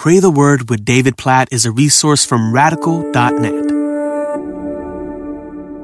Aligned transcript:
Pray 0.00 0.18
the 0.18 0.30
Word 0.30 0.70
with 0.70 0.82
David 0.82 1.18
Platt 1.18 1.52
is 1.52 1.66
a 1.66 1.70
resource 1.70 2.24
from 2.24 2.54
radical.net. 2.54 3.70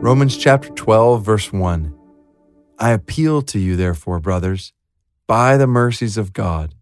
Romans 0.02 0.38
chapter 0.38 0.70
12, 0.70 1.22
verse 1.22 1.52
1. 1.52 1.94
I 2.78 2.92
appeal 2.92 3.42
to 3.42 3.58
you, 3.58 3.76
therefore, 3.76 4.18
brothers, 4.18 4.72
by 5.26 5.58
the 5.58 5.66
mercies 5.66 6.16
of 6.16 6.32
God, 6.32 6.74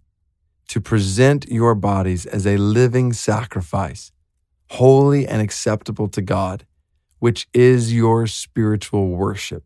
to 0.68 0.80
present 0.80 1.48
your 1.48 1.74
bodies 1.74 2.24
as 2.24 2.46
a 2.46 2.56
living 2.56 3.12
sacrifice, 3.12 4.12
holy 4.71 5.27
and 5.27 5.43
acceptable 5.43 6.07
to 6.11 6.23
God, 6.23 6.64
which 7.19 7.48
is 7.53 7.93
your 7.93 8.29
spiritual 8.29 9.09
worship. 9.09 9.64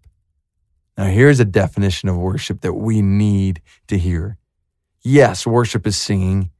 Now, 0.97 1.09
here's 1.09 1.39
a 1.39 1.45
definition 1.45 2.09
of 2.09 2.17
worship 2.17 2.63
that 2.63 2.73
we 2.73 3.03
need 3.03 3.61
to 3.89 3.99
hear. 3.99 4.39
Yes, 5.03 5.47
worship 5.47 5.87
is 5.87 5.99
singing 5.99 6.51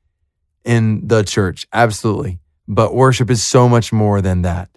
in 0.69 1.09
the 1.09 1.23
church, 1.23 1.67
absolutely. 1.73 2.39
But 2.69 2.95
worship 2.95 3.31
is 3.31 3.43
so 3.43 3.71
much 3.71 3.91
more 3.91 4.21
than 4.21 4.43
that. 4.43 4.69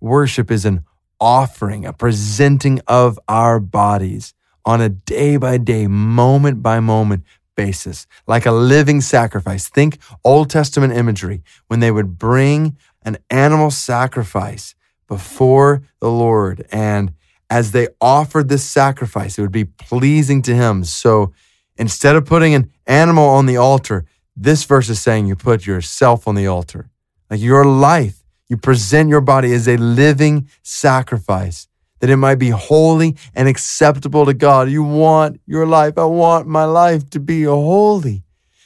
Worship 0.00 0.50
is 0.50 0.64
an 0.64 0.84
offering, 1.20 1.86
a 1.86 1.92
presenting 1.92 2.80
of 2.88 3.20
our 3.28 3.60
bodies 3.60 4.34
on 4.64 4.80
a 4.80 4.88
day 4.88 5.36
by 5.36 5.56
day, 5.56 5.86
moment 5.86 6.60
by 6.60 6.80
moment 6.80 7.22
basis, 7.54 8.06
like 8.26 8.46
a 8.46 8.50
living 8.50 9.00
sacrifice. 9.00 9.68
Think 9.68 9.98
Old 10.24 10.50
Testament 10.50 10.92
imagery 10.92 11.42
when 11.68 11.78
they 11.78 11.92
would 11.92 12.18
bring 12.18 12.76
an 13.02 13.16
animal 13.30 13.70
sacrifice 13.70 14.74
before 15.06 15.82
the 16.00 16.10
Lord. 16.10 16.66
And 16.72 17.14
as 17.48 17.70
they 17.70 17.88
offered 18.00 18.48
this 18.48 18.64
sacrifice, 18.64 19.38
it 19.38 19.42
would 19.42 19.52
be 19.52 19.64
pleasing 19.64 20.42
to 20.42 20.54
Him. 20.54 20.82
So 20.82 21.32
instead 21.76 22.16
of 22.16 22.26
putting 22.26 22.54
an 22.54 22.72
animal 22.88 23.28
on 23.28 23.46
the 23.46 23.56
altar, 23.56 24.04
this 24.40 24.62
verse 24.64 24.88
is 24.88 25.00
saying 25.00 25.26
you 25.26 25.34
put 25.34 25.66
yourself 25.66 26.28
on 26.28 26.36
the 26.36 26.46
altar. 26.46 26.90
Like 27.28 27.40
your 27.40 27.64
life, 27.64 28.22
you 28.48 28.56
present 28.56 29.08
your 29.08 29.20
body 29.20 29.52
as 29.52 29.66
a 29.66 29.76
living 29.76 30.48
sacrifice 30.62 31.66
that 32.00 32.08
it 32.08 32.16
might 32.16 32.36
be 32.36 32.50
holy 32.50 33.16
and 33.34 33.48
acceptable 33.48 34.24
to 34.24 34.34
God. 34.34 34.70
You 34.70 34.84
want 34.84 35.40
your 35.46 35.66
life. 35.66 35.98
I 35.98 36.04
want 36.04 36.46
my 36.46 36.64
life 36.64 37.10
to 37.10 37.20
be 37.20 37.42
holy, 37.42 38.22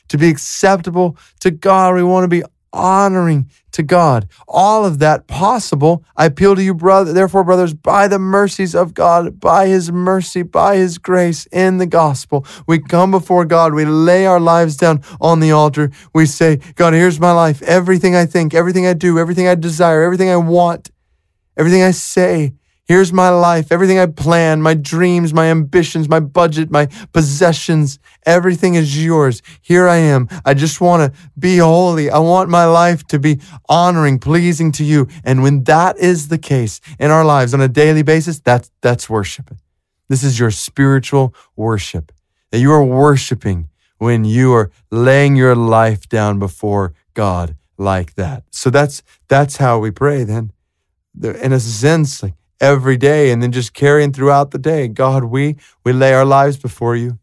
to 0.09 0.19
be 0.19 0.29
acceptable 0.29 1.17
to 1.41 1.51
God. 1.51 1.95
We 1.95 2.03
want 2.03 2.25
to 2.25 2.29
be 2.29 2.43
honoring 2.73 3.51
to 3.73 3.83
God. 3.83 4.29
All 4.47 4.85
of 4.85 4.99
that 5.01 5.27
possible. 5.27 6.05
I 6.17 6.27
appeal 6.27 6.55
to 6.55 6.63
you, 6.63 6.75
brother, 6.75 7.13
therefore, 7.13 7.45
brothers, 7.45 7.75
by 7.75 8.09
the 8.09 8.19
mercies 8.19 8.75
of 8.75 8.95
God, 8.95 9.41
by 9.41 9.67
his 9.67 9.91
mercy, 9.91 10.43
by 10.43 10.77
his 10.77 10.99
grace 10.99 11.47
in 11.47 11.79
the 11.79 11.87
gospel, 11.87 12.47
we 12.67 12.79
come 12.79 13.11
before 13.11 13.45
God. 13.45 13.75
We 13.75 13.85
lay 13.85 14.27
our 14.27 14.41
lives 14.41 14.77
down 14.77 15.03
on 15.21 15.41
the 15.41 15.53
altar. 15.53 15.91
We 16.15 16.27
say, 16.27 16.57
God, 16.77 16.95
here's 16.95 17.21
my 17.21 17.33
life. 17.33 17.63
Everything 17.63 18.15
I 18.15 18.27
think, 18.27 18.55
everything 18.55 18.87
I 18.87 18.93
do, 18.95 19.19
everything 19.19 19.49
I 19.49 19.55
desire, 19.55 20.03
everything 20.03 20.31
I 20.31 20.37
want, 20.37 20.91
everything 21.57 21.83
I 21.83 21.91
say, 21.91 22.55
Here's 22.85 23.13
my 23.13 23.29
life, 23.29 23.71
everything 23.71 24.01
I 24.01 24.07
plan, 24.07 24.61
my 24.61 24.75
dreams, 24.75 25.33
my 25.33 25.47
ambitions, 25.47 26.09
my 26.09 26.19
budget, 26.19 26.71
my 26.71 26.87
possessions. 27.13 28.01
Everything 28.27 28.75
is 28.75 29.05
yours. 29.05 29.41
Here 29.61 29.87
I 29.87 29.99
am. 29.99 30.29
I 30.45 30.55
just 30.55 30.81
want 30.81 31.15
to 31.15 31.19
be 31.39 31.59
holy. 31.59 32.11
I 32.11 32.19
want 32.19 32.51
my 32.51 32.65
life 32.65 33.07
to 33.09 33.21
be 33.21 33.41
honoring, 33.69 34.19
pleasing 34.19 34.73
to 34.73 34.85
you. 34.85 35.07
And 35.25 35.45
when 35.45 35.63
that 35.65 35.97
is 35.99 36.27
the 36.27 36.39
case 36.39 36.81
in 36.99 37.13
our 37.13 37.25
lives 37.25 37.55
on 37.55 37.61
a 37.61 37.69
daily 37.69 38.03
basis, 38.03 38.41
that's, 38.41 38.71
that's 38.81 39.09
worship. 39.09 39.57
This 40.09 40.25
is 40.25 40.41
your 40.41 40.51
spiritual 40.51 41.35
worship 41.55 42.11
that 42.51 42.59
you 42.59 42.73
are 42.73 42.85
worshiping 42.85 43.71
when 43.99 44.25
you 44.25 44.53
are 44.53 44.73
laying 44.91 45.37
your 45.37 45.55
life 45.55 46.09
down 46.09 46.41
before 46.41 46.95
God 47.15 47.57
like 47.79 48.15
that. 48.17 48.43
So 48.51 48.71
that's, 48.71 49.05
that's 49.29 49.59
how 49.59 49.79
we 49.79 49.93
pray 49.93 50.25
then. 50.25 50.53
In 51.23 51.53
a 51.53 51.61
sense, 51.61 52.23
like, 52.25 52.35
every 52.63 52.97
day 52.97 53.31
and 53.33 53.43
then 53.43 53.53
just 53.53 53.75
carrying 53.75 54.13
throughout 54.13 54.53
the 54.53 54.59
day. 54.59 54.89
God, 54.89 55.25
we, 55.25 55.57
we 55.85 55.93
lay 55.93 56.15
our 56.15 56.25
lives 56.25 56.57
before 56.57 56.97
you. 56.97 57.19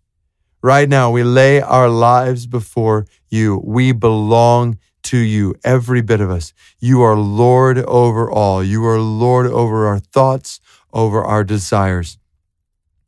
Right 0.62 0.90
now, 0.90 1.10
we 1.10 1.24
lay 1.24 1.62
our 1.62 1.90
lives 1.90 2.46
before 2.46 3.08
you. 3.30 3.62
We 3.64 3.94
belong 3.94 4.78
to 5.04 5.18
you, 5.18 5.56
every 5.64 6.02
bit 6.02 6.20
of 6.20 6.30
us. 6.30 6.54
You 6.80 7.02
are 7.02 7.16
Lord 7.16 7.78
over 7.80 8.30
all. 8.30 8.62
You 8.62 8.86
are 8.86 9.00
Lord 9.00 9.48
over 9.48 9.88
our 9.88 10.00
thoughts, 10.00 10.60
over 10.92 11.24
our 11.24 11.46
desires. 11.46 12.18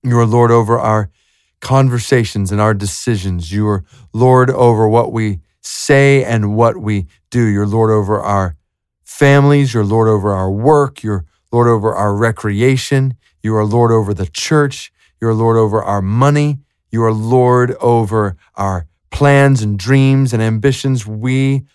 You 0.02 0.18
are 0.18 0.26
Lord 0.26 0.50
over 0.50 0.80
our 0.80 1.12
conversations 1.60 2.52
and 2.52 2.62
our 2.62 2.74
decisions. 2.74 3.52
You 3.52 3.68
are 3.68 3.84
Lord 4.14 4.50
over 4.50 4.88
what 4.88 5.12
we 5.12 5.42
say 5.62 6.24
and 6.24 6.56
what 6.56 6.78
we 6.78 7.08
do. 7.30 7.44
You're 7.44 7.68
Lord 7.68 7.92
over 7.92 8.20
our 8.22 8.56
families. 9.04 9.74
You're 9.74 9.86
Lord 9.86 10.08
over 10.08 10.32
our 10.32 10.50
work. 10.50 11.04
You're 11.04 11.26
Lord 11.52 11.68
over 11.68 11.94
our 11.94 12.16
recreation. 12.16 13.16
You 13.44 13.56
are 13.56 13.66
Lord 13.66 13.92
over 13.92 14.14
the 14.14 14.28
church. 14.28 14.92
You 15.20 15.28
are 15.28 15.34
Lord 15.34 15.58
over 15.58 15.84
our 15.84 16.02
money. 16.02 16.60
You 16.92 17.04
are 17.04 17.14
Lord 17.14 17.76
over 17.82 18.38
our 18.56 18.88
plans 19.12 19.62
and 19.62 19.78
dreams 19.78 20.34
and 20.34 20.42
ambitions. 20.42 21.06
We 21.06 21.66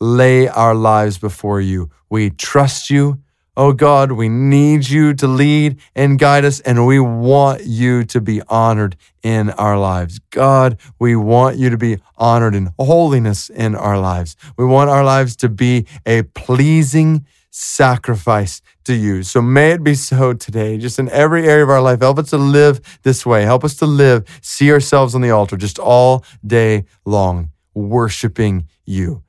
lay 0.00 0.48
our 0.48 0.74
lives 0.74 1.18
before 1.18 1.60
you. 1.60 1.90
We 2.08 2.30
trust 2.30 2.90
you. 2.90 3.20
Oh 3.58 3.72
God, 3.72 4.12
we 4.12 4.28
need 4.28 4.86
you 4.86 5.14
to 5.14 5.26
lead 5.26 5.80
and 5.94 6.18
guide 6.18 6.44
us, 6.44 6.60
and 6.60 6.86
we 6.86 7.00
want 7.00 7.64
you 7.64 8.04
to 8.04 8.20
be 8.20 8.42
honored 8.48 8.96
in 9.22 9.48
our 9.50 9.78
lives. 9.78 10.18
God, 10.28 10.78
we 10.98 11.16
want 11.16 11.56
you 11.56 11.70
to 11.70 11.78
be 11.78 11.96
honored 12.18 12.54
in 12.54 12.68
holiness 12.78 13.48
in 13.48 13.74
our 13.74 13.98
lives. 13.98 14.36
We 14.58 14.66
want 14.66 14.90
our 14.90 15.02
lives 15.02 15.36
to 15.36 15.48
be 15.48 15.86
a 16.04 16.24
pleasing 16.24 17.24
sacrifice 17.58 18.60
to 18.84 18.94
you. 18.94 19.22
So 19.22 19.40
may 19.40 19.70
it 19.70 19.82
be 19.82 19.94
so 19.94 20.34
today, 20.34 20.76
just 20.76 20.98
in 20.98 21.08
every 21.08 21.48
area 21.48 21.64
of 21.64 21.70
our 21.70 21.80
life. 21.80 22.00
Help 22.00 22.18
us 22.18 22.28
to 22.30 22.36
live 22.36 22.80
this 23.02 23.24
way. 23.24 23.44
Help 23.44 23.64
us 23.64 23.74
to 23.76 23.86
live, 23.86 24.24
see 24.42 24.70
ourselves 24.70 25.14
on 25.14 25.22
the 25.22 25.30
altar 25.30 25.56
just 25.56 25.78
all 25.78 26.22
day 26.46 26.84
long, 27.06 27.50
worshiping 27.72 28.68
you. 28.84 29.22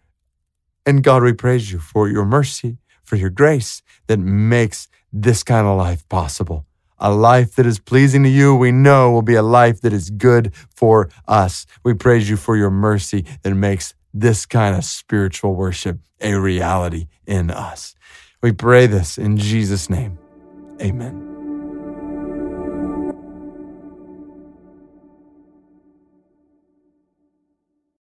And 0.86 1.04
God, 1.04 1.24
we 1.24 1.32
praise 1.32 1.72
you 1.72 1.80
for 1.80 2.10
your 2.10 2.26
mercy, 2.26 2.80
for 3.02 3.16
your 3.16 3.30
grace 3.30 3.82
that 4.08 4.20
makes 4.20 4.90
this 5.14 5.42
kind 5.42 5.66
of 5.66 5.78
life 5.78 6.08
possible. 6.10 6.66
A 7.00 7.14
life 7.14 7.56
that 7.56 7.66
is 7.66 7.80
pleasing 7.80 8.24
to 8.24 8.30
you, 8.30 8.56
we 8.56 8.74
know 8.74 9.10
will 9.12 9.22
be 9.22 9.36
a 9.36 9.44
life 9.44 9.80
that 9.82 9.94
is 9.94 10.10
good 10.10 10.52
for 10.76 11.10
us. 11.28 11.66
We 11.84 11.94
praise 11.94 12.30
you 12.30 12.36
for 12.36 12.58
your 12.58 12.72
mercy 12.72 13.24
that 13.44 13.54
makes 13.54 13.94
this 14.20 14.46
kind 14.46 14.76
of 14.76 14.84
spiritual 14.84 15.56
worship 15.56 16.00
a 16.22 16.34
reality 16.34 17.08
in 17.26 17.52
us. 17.52 17.96
We 18.42 18.52
pray 18.52 18.88
this 18.88 19.18
in 19.18 19.38
Jesus' 19.38 19.90
name. 19.90 20.18
Amen. 20.82 21.27